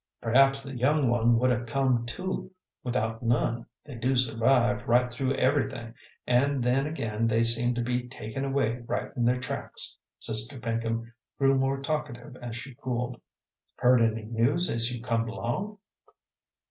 [0.19, 2.49] "Perhaps the young one would ha' come to
[2.83, 5.93] without none; they do survive right through everything,
[6.25, 11.13] an' then again they seem to be taken away right in their tracks." Sister Pinkham
[11.37, 13.21] grew more talkative as she cooled.
[13.75, 15.77] "Heard any news as you come along?"